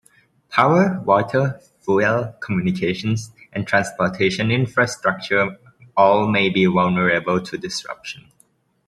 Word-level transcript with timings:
Power, 0.49 0.99
water, 1.05 1.61
fuel, 1.85 2.35
communications, 2.39 3.31
and 3.53 3.67
transportation 3.67 4.49
infrastructure 4.49 5.59
all 5.95 6.27
may 6.27 6.49
be 6.49 6.65
vulnerable 6.65 7.39
to 7.39 7.55
disruption. 7.55 8.31